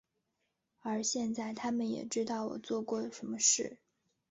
[0.79, 3.77] 而现在他们也知道我做过什么事。